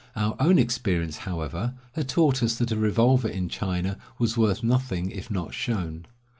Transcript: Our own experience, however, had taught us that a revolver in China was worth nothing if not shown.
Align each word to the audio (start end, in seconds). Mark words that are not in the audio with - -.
Our 0.15 0.35
own 0.39 0.57
experience, 0.57 1.17
however, 1.29 1.75
had 1.91 2.09
taught 2.09 2.41
us 2.41 2.55
that 2.55 2.71
a 2.71 2.75
revolver 2.75 3.27
in 3.27 3.49
China 3.49 3.99
was 4.17 4.35
worth 4.35 4.63
nothing 4.63 5.11
if 5.11 5.29
not 5.29 5.53
shown. 5.53 6.07